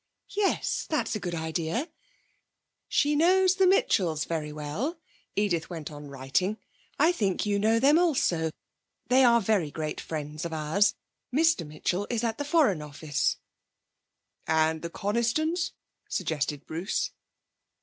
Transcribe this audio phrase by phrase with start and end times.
[0.29, 1.87] 'Yes, that's a good idea.
[2.87, 4.97] "She knows the Mitchells very well,"'
[5.35, 6.57] Edith went on writing.
[6.97, 8.49] '"I think you know them also;
[9.09, 10.95] they are very great friends of ours.
[11.31, 13.37] Mr Mitchell is in the Foreign Office."'
[14.47, 15.73] 'And the Conistons?'
[16.09, 17.11] suggested Bruce.